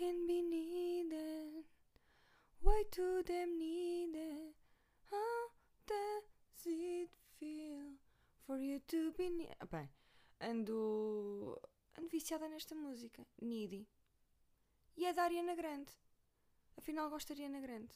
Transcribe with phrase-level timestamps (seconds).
[0.00, 1.66] Can be needed.
[2.62, 4.56] Why do them need it?
[5.10, 5.50] How
[5.86, 8.00] does it feel
[8.46, 9.46] for you to be?
[9.60, 9.90] Ah, Bem,
[10.40, 11.60] ando,
[11.98, 13.86] ando viciada nesta música, Needy.
[14.96, 15.92] E é da Ariana Grande.
[16.78, 17.94] Afinal, gosto da Ariana Grande.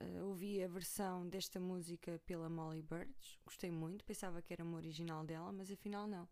[0.00, 4.76] Uh, ouvi a versão desta música pela Molly Birds, gostei muito, pensava que era uma
[4.76, 6.28] original dela, mas afinal não.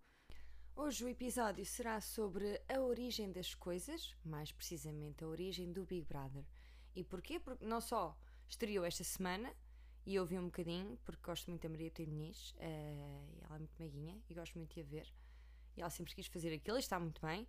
[0.75, 6.07] Hoje o episódio será sobre a origem das coisas, mais precisamente a origem do Big
[6.07, 6.45] Brother.
[6.97, 7.39] E porquê?
[7.39, 8.17] Porque não só
[8.49, 9.55] estreou esta semana
[10.07, 11.93] e eu vi um bocadinho, porque gosto muito da Maria.
[12.09, 15.15] Muniz, uh, ela é muito meiguinha e gosto muito de a ver.
[15.77, 17.47] E ela sempre quis fazer aquilo e está muito bem.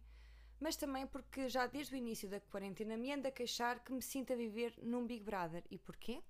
[0.60, 4.02] Mas também porque já desde o início da quarentena me anda a queixar que me
[4.02, 5.64] sinto a viver num Big Brother.
[5.72, 6.22] E porquê?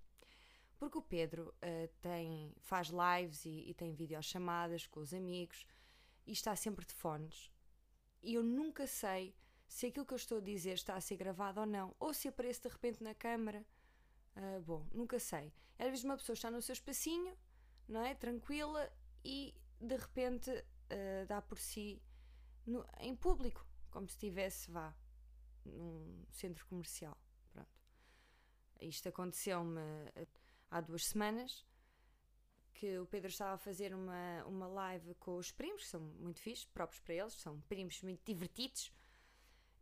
[0.78, 5.66] Porque o Pedro uh, tem, faz lives e, e tem videochamadas com os amigos
[6.26, 7.52] e está sempre de fones.
[8.22, 9.36] E eu nunca sei
[9.68, 12.28] se aquilo que eu estou a dizer está a ser gravado ou não, ou se
[12.28, 13.66] aparece de repente na câmara.
[14.36, 15.54] Uh, bom, nunca sei.
[15.78, 17.38] Às vezes uma pessoa está no seu espacinho,
[17.88, 18.16] não é?
[18.16, 18.92] Tranquila
[19.24, 22.02] e de repente uh, dá por si
[22.66, 24.96] no, em público, como se estivesse, vá,
[25.66, 27.18] num centro comercial.
[27.52, 27.70] Pronto.
[28.80, 29.82] Isto aconteceu-me
[30.70, 31.66] há duas semanas
[32.74, 36.40] que o Pedro estava a fazer uma, uma live com os primos, que são muito
[36.40, 38.92] fixos, próprios para eles, são primos muito divertidos.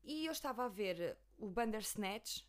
[0.03, 2.43] E eu estava a ver o Bandersnatch,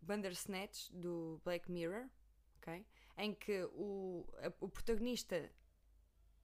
[0.00, 2.08] Bandersnatch do Black Mirror,
[2.56, 2.86] okay?
[3.16, 5.50] em que o, a, o protagonista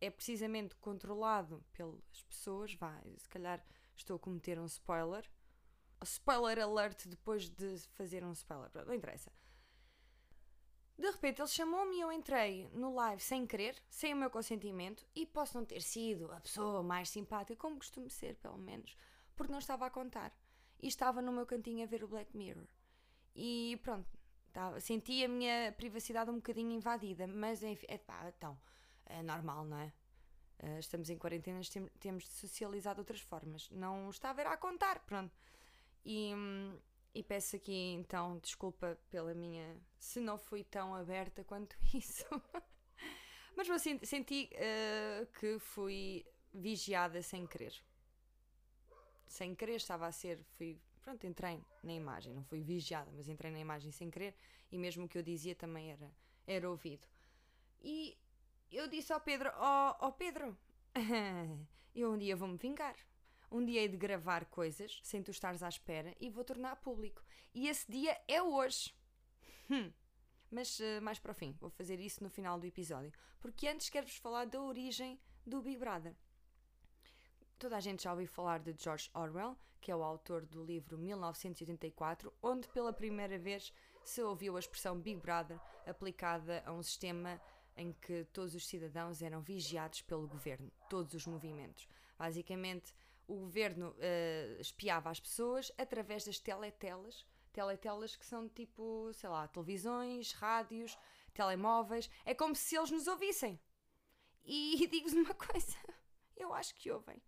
[0.01, 2.75] é precisamente controlado pelas pessoas.
[2.75, 3.65] Vá, se calhar
[3.97, 5.29] estou a cometer um spoiler.
[6.05, 9.33] Spoiler alert depois de fazer um spoiler, não interessa.
[10.99, 15.07] De repente ele chamou-me e eu entrei no live sem querer, sem o meu consentimento,
[15.15, 18.97] e posso não ter sido a pessoa mais simpática, como costumo ser, pelo menos,
[19.37, 20.37] porque não estava a contar.
[20.83, 22.67] E estava no meu cantinho a ver o Black Mirror.
[23.33, 24.09] E pronto,
[24.49, 28.59] estava, senti a minha privacidade um bocadinho invadida, mas enfim, é, pá, então,
[29.07, 29.93] é normal, não é?
[30.61, 33.71] Uh, estamos em quarentena, tem, temos de socializar de outras formas.
[33.71, 35.33] Não está a contar, pronto.
[36.05, 36.33] E.
[37.19, 39.77] E peço aqui então desculpa pela minha.
[39.99, 42.25] se não fui tão aberta quanto isso.
[43.57, 46.25] Mas eu senti, senti uh, que fui
[46.55, 47.75] vigiada sem querer.
[49.27, 50.45] Sem querer estava a ser.
[50.57, 52.33] Fui, pronto, entrei na imagem.
[52.33, 54.37] Não fui vigiada, mas entrei na imagem sem querer.
[54.71, 56.09] E mesmo o que eu dizia também era,
[56.47, 57.09] era ouvido.
[57.83, 58.17] E
[58.71, 60.57] eu disse ao Pedro: Ó oh, oh Pedro,
[61.97, 62.95] eu um dia vou-me vingar.
[63.51, 67.25] Um dia hei de gravar coisas sem tu estares à espera e vou tornar público.
[67.55, 68.95] E esse dia é hoje.
[69.71, 69.93] Hum.
[70.51, 73.13] Mas uh, mais para o fim, vou fazer isso no final do episódio.
[73.41, 76.15] Porque antes quero-vos falar da origem do Big Brother.
[77.59, 80.97] Toda a gente já ouviu falar de George Orwell, que é o autor do livro
[80.97, 83.73] 1984, onde pela primeira vez
[84.05, 87.41] se ouviu a expressão Big Brother aplicada a um sistema
[87.77, 91.89] em que todos os cidadãos eram vigiados pelo governo, todos os movimentos.
[92.19, 92.93] Basicamente,
[93.29, 99.47] o governo uh, espiava as pessoas através das teletelas, teletelas que são tipo, sei lá,
[99.47, 100.99] televisões, rádios,
[101.35, 102.11] telemóveis.
[102.25, 103.61] É como se eles nos ouvissem.
[104.45, 105.77] E digo-vos uma coisa,
[106.37, 107.23] eu acho que ouvem.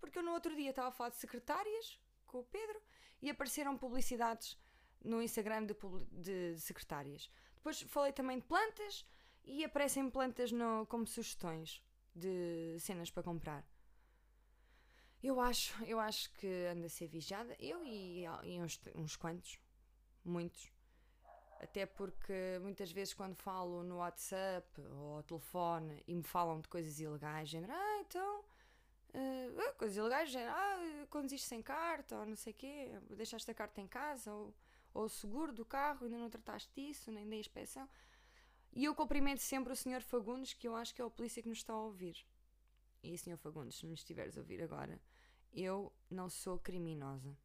[0.00, 2.82] Porque eu no outro dia estava a falar de secretárias com o Pedro
[3.22, 4.58] e apareceram publicidades
[5.04, 5.76] no Instagram de,
[6.10, 7.30] de, de secretárias.
[7.54, 9.06] Depois falei também de plantas
[9.44, 11.80] e aparecem plantas no, como sugestões
[12.14, 13.64] de cenas para comprar.
[15.24, 19.58] Eu acho, eu acho que anda a ser vigiada, eu e, e uns, uns quantos,
[20.22, 20.70] muitos.
[21.58, 26.68] Até porque muitas vezes quando falo no WhatsApp ou ao telefone e me falam de
[26.68, 28.40] coisas ilegais, género, ah, então,
[29.14, 33.54] uh, coisas ilegais, género, ah, conduziste sem carta, ou não sei o quê, deixaste a
[33.54, 34.54] carta em casa, ou,
[34.92, 37.88] ou o seguro do carro, ainda não trataste disso, nem da inspeção.
[38.74, 40.02] E eu cumprimento sempre o Sr.
[40.02, 42.26] Fagundes, que eu acho que é o polícia que nos está a ouvir.
[43.02, 43.38] E, Sr.
[43.38, 45.00] Fagundes, se me estiveres a ouvir agora,
[45.54, 47.36] eu não sou criminosa.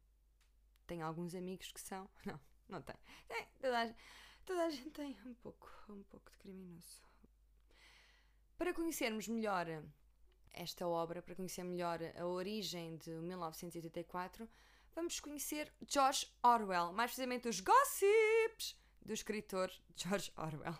[0.86, 2.08] Tenho alguns amigos que são.
[2.26, 2.98] Não, não tenho.
[3.26, 3.94] Tem, toda, a,
[4.44, 7.02] toda a gente tem um pouco, um pouco de criminoso.
[8.56, 9.66] Para conhecermos melhor
[10.52, 14.48] esta obra, para conhecer melhor a origem de 1984,
[14.94, 20.78] vamos conhecer George Orwell, mais precisamente os gossips do escritor George Orwell.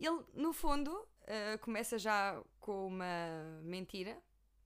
[0.00, 4.20] Ele, no fundo, uh, começa já com uma mentira,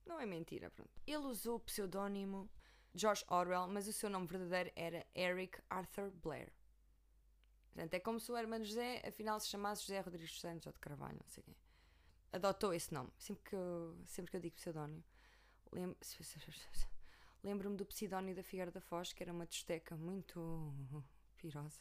[0.07, 0.91] não é mentira, pronto.
[1.07, 2.49] Ele usou o pseudónimo
[2.95, 6.53] George Orwell, mas o seu nome verdadeiro era Eric Arthur Blair.
[7.73, 10.79] Portanto, é como se o irmão José, afinal, se chamasse José Rodrigues Santos ou de
[10.79, 11.57] Carvalho, não sei quem.
[12.33, 13.11] Adotou esse nome.
[13.19, 15.05] Sempre que eu, sempre que eu digo pseudónimo,
[17.43, 21.05] Lembro-me do Psidónio da Figueira da Foz, que era uma tosteca muito
[21.37, 21.81] pirosa.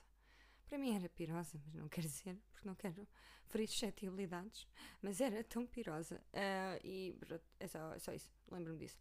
[0.68, 3.08] Para mim era pirosa, mas não quero dizer, porque não quero
[3.48, 4.68] ferir suscetibilidades.
[5.02, 6.22] Mas era tão pirosa.
[6.34, 7.18] Uh, e
[7.60, 9.00] é só, é só isso, lembro-me disso.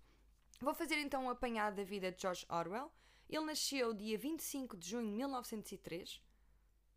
[0.61, 2.93] Vou fazer então um apanhado da vida de George Orwell.
[3.29, 6.23] Ele nasceu dia 25 de junho de 1903,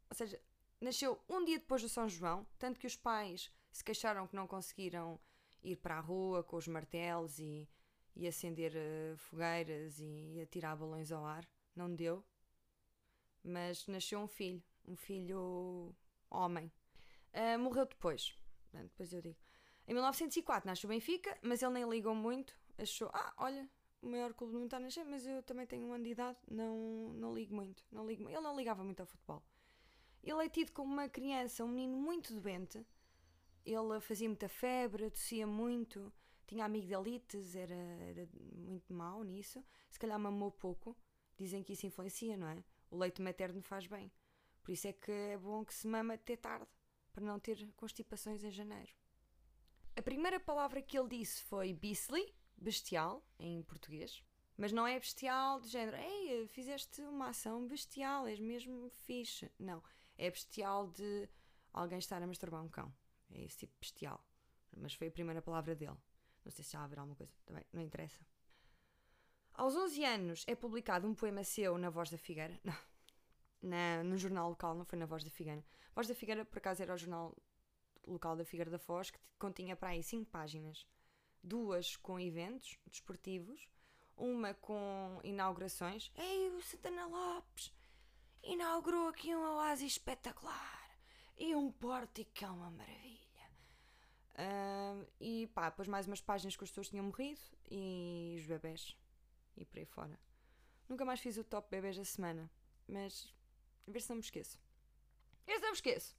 [0.09, 0.39] ou seja,
[0.79, 4.45] nasceu um dia depois do São João, tanto que os pais se queixaram que não
[4.45, 5.19] conseguiram
[5.63, 7.67] ir para a rua com os martelos e,
[8.15, 11.47] e acender uh, fogueiras e atirar balões ao ar.
[11.75, 12.23] Não deu.
[13.47, 15.95] Mas nasceu um filho, um filho
[16.29, 16.71] homem.
[17.33, 18.35] Uh, morreu depois.
[18.73, 19.37] Depois eu digo.
[19.87, 22.59] Em 1904 nasce o Benfica, mas ele nem ligou muito.
[22.77, 23.69] Achou, ah, olha,
[24.01, 26.11] o maior clube do mundo está a nascer, mas eu também tenho um ano de
[26.11, 27.85] idade, não, não ligo muito.
[27.89, 29.41] Não ligo, ele não ligava muito ao futebol.
[30.21, 32.85] Ele é tido como uma criança, um menino muito doente.
[33.65, 36.11] Ele fazia muita febre, tossia muito,
[36.45, 39.63] tinha amigdalites, era, era muito mau nisso.
[39.89, 40.97] Se calhar mamou pouco.
[41.37, 42.63] Dizem que isso influencia, não é?
[42.89, 44.11] O leite materno faz bem.
[44.63, 46.67] Por isso é que é bom que se mama até tarde,
[47.13, 48.91] para não ter constipações em janeiro.
[49.95, 54.23] A primeira palavra que ele disse foi beastly, bestial, em português.
[54.57, 59.51] Mas não é bestial de género, ei, fizeste uma ação bestial, és mesmo fixe.
[59.57, 59.83] Não,
[60.17, 61.29] é bestial de
[61.71, 62.93] alguém estar a masturbar um cão.
[63.29, 64.23] É esse tipo bestial.
[64.75, 65.97] Mas foi a primeira palavra dele.
[66.43, 68.25] Não sei se já haverá alguma coisa, também, não interessa.
[69.57, 72.59] Aos 11 anos é publicado um poema seu na Voz da Figueira.
[72.63, 72.77] Não,
[73.59, 75.65] na, no jornal local, não foi na Voz da Figueira.
[75.95, 77.35] Voz da Figueira, por acaso, era o jornal
[78.05, 80.85] local da Figueira da Foz, que continha para aí 5 páginas.
[81.43, 83.67] Duas com eventos desportivos,
[84.15, 86.11] uma com inaugurações.
[86.15, 87.73] Ei, o Santana Lopes
[88.43, 90.99] inaugurou aqui um oásis espetacular
[91.35, 93.17] e um pórtico que é uma maravilha.
[94.35, 98.95] Uh, e pá, depois mais umas páginas que as pessoas tinham morrido e os bebés
[99.57, 100.19] e por aí fora.
[100.87, 102.49] Nunca mais fiz o top bebês da semana,
[102.87, 103.33] mas
[103.87, 104.57] a ver se não me esqueço.
[105.45, 106.17] A ver se não me esqueço.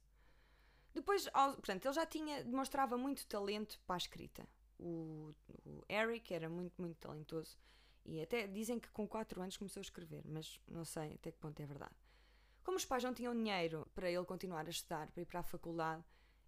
[0.93, 4.47] Depois, portanto, ele já tinha, demonstrava muito talento para a escrita.
[4.79, 5.33] O,
[5.65, 7.57] o Eric era muito, muito talentoso
[8.05, 11.37] e até dizem que com 4 anos começou a escrever, mas não sei até que
[11.37, 11.95] ponto é verdade.
[12.63, 15.43] Como os pais não tinham dinheiro para ele continuar a estudar, para ir para a
[15.43, 16.03] faculdade,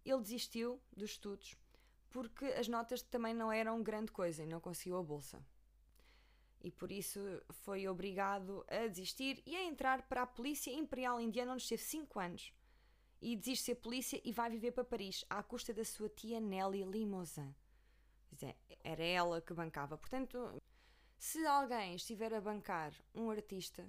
[0.06, 1.56] ele desistiu dos estudos
[2.10, 5.44] porque as notas também não eram grande coisa e não conseguiu a bolsa
[6.64, 7.20] e por isso
[7.50, 12.20] foi obrigado a desistir e a entrar para a Polícia Imperial Indiana, onde esteve 5
[12.20, 12.54] anos.
[13.22, 16.40] E desiste de ser polícia e vai viver para Paris, à custa da sua tia
[16.40, 17.54] Nelly Limousin.
[18.84, 19.98] Era ela que bancava.
[19.98, 20.62] Portanto,
[21.18, 23.88] se alguém estiver a bancar um artista,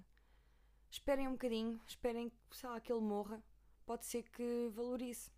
[0.90, 3.42] esperem um bocadinho, esperem sei lá, que ele morra.
[3.86, 5.30] Pode ser que valorize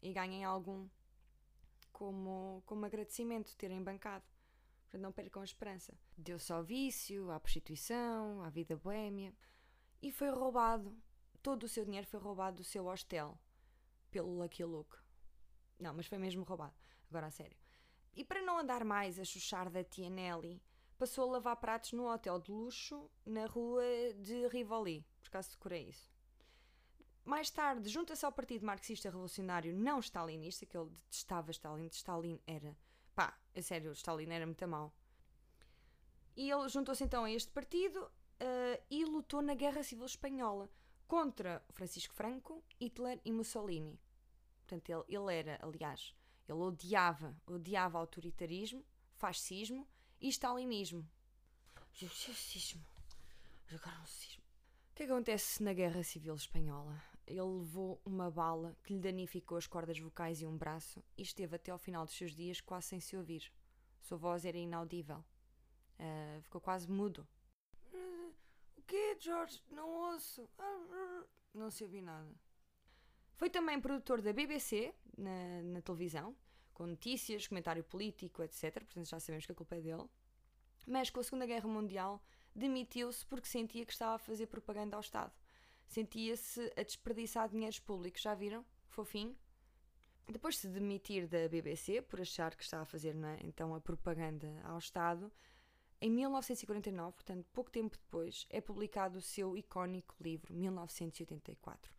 [0.00, 0.88] e ganhem algum
[1.92, 4.24] como, como agradecimento terem bancado
[4.88, 5.96] para não percam a esperança.
[6.16, 9.34] Deu-se ao vício, à prostituição, à vida boêmia
[10.00, 10.96] e foi roubado.
[11.42, 13.38] Todo o seu dinheiro foi roubado do seu hostel
[14.10, 14.96] pelo Lucky Luke.
[15.78, 16.74] Não, mas foi mesmo roubado.
[17.08, 17.56] Agora a sério.
[18.14, 20.60] E para não andar mais a chuchar da tia Nelly,
[20.98, 23.84] passou a lavar pratos num hotel de luxo na rua
[24.16, 25.06] de Rivoli.
[25.20, 26.10] Por acaso decorei isso.
[27.24, 31.86] Mais tarde, junta-se ao Partido Marxista Revolucionário Não Stalinista, que ele detestava Stalin.
[31.88, 32.76] Stalin era
[33.58, 34.94] a sério, Stalin era muito mal.
[36.36, 40.70] E ele juntou-se então a este partido uh, e lutou na Guerra Civil Espanhola
[41.06, 43.98] contra Francisco Franco, Hitler e Mussolini.
[44.60, 46.14] Portanto, ele, ele era, aliás,
[46.46, 48.84] ele odiava, odiava autoritarismo,
[49.16, 49.88] fascismo
[50.20, 51.08] e stalinismo.
[53.78, 54.42] Fascismo.
[54.92, 57.07] O que acontece na Guerra Civil Espanhola?
[57.28, 61.56] Ele levou uma bala que lhe danificou as cordas vocais e um braço e esteve
[61.56, 63.52] até ao final dos seus dias quase sem se ouvir.
[64.00, 65.24] Sua voz era inaudível.
[65.98, 67.26] Uh, ficou quase mudo.
[68.76, 69.62] O que, George?
[69.70, 70.48] Não ouço.
[71.52, 72.32] Não se ouviu nada.
[73.34, 76.34] Foi também produtor da BBC na, na televisão,
[76.72, 78.72] com notícias, comentário político, etc.
[78.84, 80.08] Portanto, já sabemos que a culpa é dele.
[80.86, 82.22] Mas com a Segunda Guerra Mundial
[82.54, 85.32] demitiu-se porque sentia que estava a fazer propaganda ao Estado
[85.88, 88.22] sentia-se a desperdiçar dinheiros públicos.
[88.22, 88.64] Já viram?
[88.88, 89.36] Fofinho.
[90.30, 93.38] Depois de se demitir da BBC por achar que estava a fazer é?
[93.42, 95.32] então a propaganda ao Estado,
[96.00, 101.90] em 1949, portanto pouco tempo depois, é publicado o seu icónico livro 1984.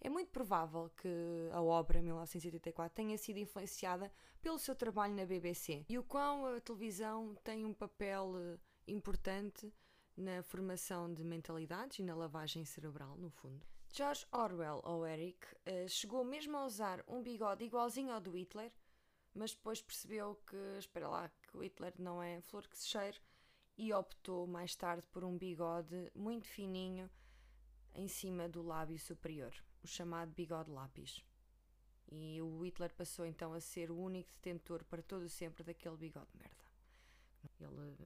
[0.00, 1.08] É muito provável que
[1.52, 4.12] a obra 1984 tenha sido influenciada
[4.42, 9.72] pelo seu trabalho na BBC e o quão a televisão tem um papel eh, importante
[10.16, 13.66] na formação de mentalidades e na lavagem cerebral, no fundo.
[13.92, 18.72] George Orwell, ou Eric, eh, chegou mesmo a usar um bigode igualzinho ao do Hitler,
[19.34, 23.18] mas depois percebeu que, espera lá, que o Hitler não é flor que se cheire
[23.76, 27.10] e optou mais tarde por um bigode muito fininho
[27.94, 31.24] em cima do lábio superior, o chamado bigode lápis.
[32.10, 36.28] E o Hitler passou então a ser o único detentor para todo sempre daquele bigode
[36.32, 36.64] de merda.
[37.60, 37.96] Ele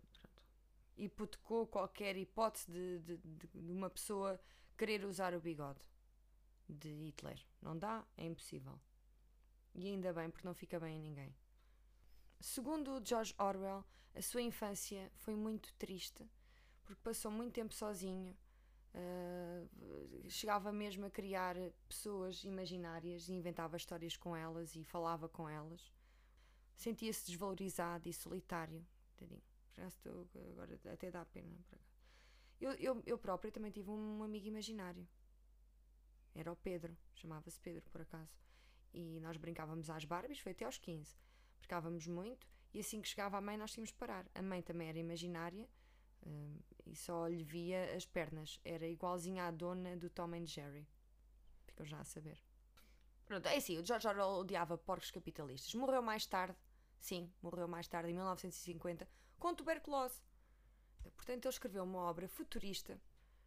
[1.04, 3.16] hipotecou qualquer hipótese de, de,
[3.54, 4.40] de uma pessoa
[4.76, 5.80] querer usar o bigode
[6.68, 7.38] de Hitler.
[7.60, 8.78] Não dá, é impossível.
[9.74, 11.34] E ainda bem, porque não fica bem a ninguém.
[12.40, 16.28] Segundo George Orwell, a sua infância foi muito triste,
[16.84, 18.36] porque passou muito tempo sozinho.
[18.92, 21.54] Uh, chegava mesmo a criar
[21.88, 25.92] pessoas imaginárias e inventava histórias com elas e falava com elas.
[26.74, 28.84] Sentia-se desvalorizado e solitário.
[29.16, 29.49] Tadinho.
[29.76, 31.56] Estou, agora até dá pena.
[32.60, 35.06] Eu, eu, eu própria também tive um amigo imaginário.
[36.34, 38.38] Era o Pedro, chamava-se Pedro por acaso.
[38.92, 41.16] E nós brincávamos às Barbies, foi até aos 15.
[41.58, 44.26] Brincávamos muito e assim que chegava a mãe nós tínhamos de parar.
[44.34, 45.68] A mãe também era imaginária
[46.26, 48.60] um, e só lhe via as pernas.
[48.64, 50.86] Era igualzinha à dona do Tom and Jerry.
[51.66, 52.38] Ficam já a saber.
[53.26, 55.72] Pronto, é assim, o George Orwell odiava porcos capitalistas.
[55.74, 56.56] Morreu mais tarde,
[56.98, 59.08] sim, morreu mais tarde, em 1950,
[59.40, 60.22] com tuberculose.
[61.16, 63.00] Portanto, ele escreveu uma obra futurista.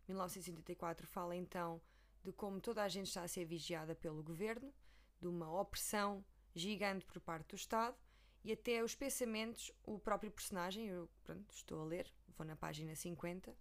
[0.07, 1.81] 1984 fala então
[2.23, 4.73] de como toda a gente está a ser vigiada pelo governo,
[5.21, 7.97] de uma opressão gigante por parte do Estado
[8.43, 12.95] e até os pensamentos, o próprio personagem, eu pronto, estou a ler, vou na página
[12.95, 13.55] 50,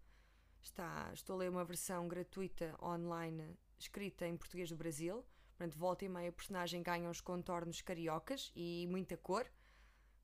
[0.63, 5.25] está, estou a ler uma versão gratuita online escrita em português do Brasil,
[5.57, 9.47] portanto, volta e meia o personagem ganha uns contornos cariocas e muita cor,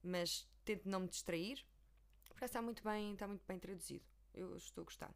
[0.02, 1.64] mas tento não me distrair,
[2.38, 4.04] parece está muito bem, está muito bem traduzido,
[4.34, 5.14] eu estou a gostar.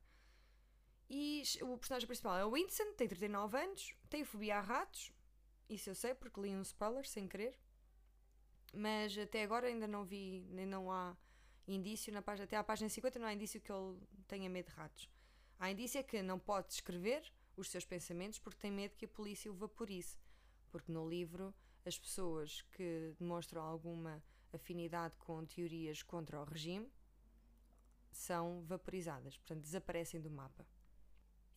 [1.08, 5.12] E o personagem principal é o Winston, tem 39 anos, tem fobia a ratos,
[5.68, 7.58] isso eu sei porque li um spoiler sem querer.
[8.74, 11.16] Mas até agora ainda não vi, nem não há
[11.68, 14.72] indício na página, até à página 50 não há indício que ele tenha medo de
[14.72, 15.08] ratos.
[15.58, 17.22] Há indício é que não pode escrever
[17.56, 20.16] os seus pensamentos porque tem medo que a polícia o vaporize.
[20.70, 26.90] Porque no livro as pessoas que demonstram alguma afinidade com teorias contra o regime
[28.16, 30.66] são vaporizadas, portanto desaparecem do mapa.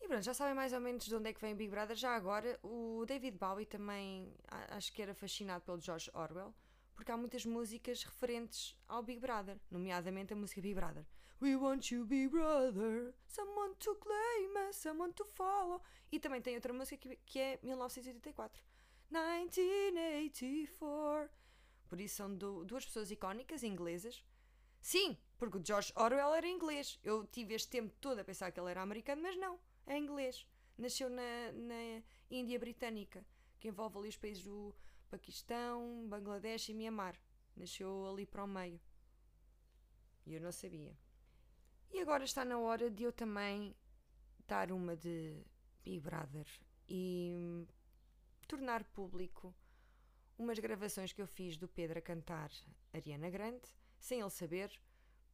[0.02, 1.96] E pronto, já sabem mais ou menos de onde é que vem Big Brother.
[1.96, 4.32] Já agora, o David Bowie também
[4.70, 6.54] acho que era fascinado pelo George Orwell,
[6.94, 11.06] porque há muitas músicas referentes ao Big Brother, nomeadamente a música Big Brother.
[11.42, 15.82] We want you, Big Brother, someone to claim someone to follow.
[16.12, 18.64] E também tem outra música que, que é 1984.
[19.10, 21.30] 1984.
[21.88, 24.24] Por isso são do, duas pessoas icónicas inglesas.
[24.86, 27.00] Sim, porque o George Orwell era inglês.
[27.04, 30.48] Eu tive este tempo todo a pensar que ele era americano, mas não é inglês.
[30.78, 33.26] Nasceu na, na Índia Britânica,
[33.60, 34.76] que envolve ali os países do
[35.10, 37.20] Paquistão, Bangladesh e Myanmar.
[37.56, 38.80] Nasceu ali para o meio.
[40.24, 40.96] E eu não sabia.
[41.92, 43.76] E agora está na hora de eu também
[44.48, 45.44] dar uma de
[45.84, 46.46] Big Brother
[46.88, 47.68] e hum,
[48.48, 49.52] tornar público
[50.38, 52.52] umas gravações que eu fiz do Pedro a cantar
[52.94, 53.68] Ariana Grande,
[54.06, 54.72] sem ele saber,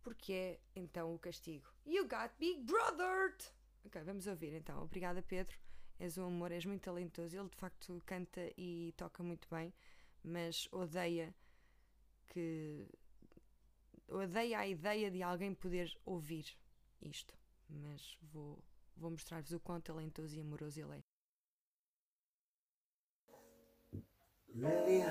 [0.01, 1.67] porque é então o castigo.
[1.85, 3.51] You got Big Brothered!
[3.85, 4.81] Ok, vamos ouvir então.
[4.81, 5.57] Obrigada, Pedro.
[5.99, 7.37] És um amor, és muito talentoso.
[7.37, 9.73] Ele de facto canta e toca muito bem,
[10.23, 11.35] mas odeia
[12.27, 12.87] que.
[14.07, 16.45] odeia a ideia de alguém poder ouvir
[17.01, 17.37] isto.
[17.67, 18.63] Mas vou,
[18.95, 21.03] vou mostrar-vos o quão talentoso e amoroso ele é.
[24.53, 25.01] Lately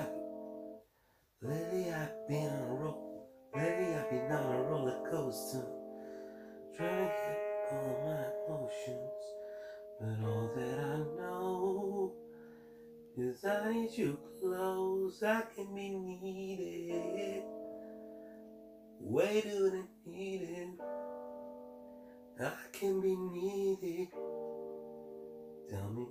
[1.41, 3.10] lately I've been
[3.55, 5.65] lately I've been on a roller coaster,
[6.75, 7.39] trying to get
[7.71, 9.23] all my emotions,
[9.99, 12.13] but all that I know
[13.17, 15.21] is I need you close.
[15.23, 17.43] I can be needed,
[18.99, 20.79] way than needed.
[22.39, 24.07] I can be needed.
[25.69, 26.07] Tell me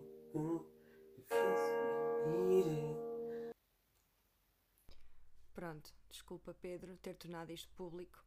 [5.71, 8.19] Pronto, desculpa Pedro ter tornado isto público.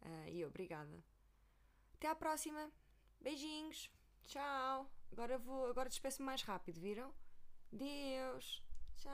[0.00, 1.02] Uh, e obrigada.
[1.94, 2.70] Até à próxima.
[3.20, 3.90] Beijinhos.
[4.28, 4.88] Tchau.
[5.10, 7.12] Agora vou, agora despeço-me mais rápido, viram?
[7.72, 8.62] Deus.
[8.96, 9.10] Tchau.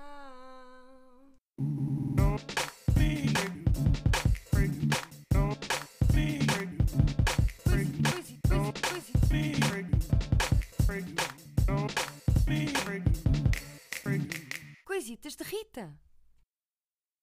[14.85, 16.10] Coisitas de Rita.